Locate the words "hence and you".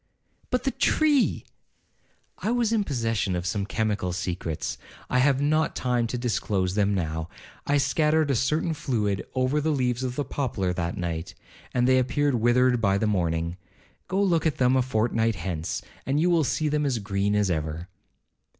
15.35-16.31